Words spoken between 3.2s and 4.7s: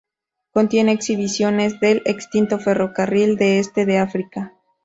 del Este de África.